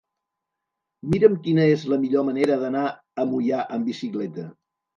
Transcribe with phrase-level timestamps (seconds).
[1.15, 4.51] Mira'm quina és la millor manera d'anar a Moià amb bicicleta.